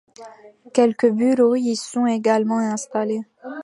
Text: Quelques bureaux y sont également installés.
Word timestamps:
Quelques 0.73 1.11
bureaux 1.11 1.53
y 1.53 1.75
sont 1.75 2.07
également 2.07 2.57
installés. 2.57 3.21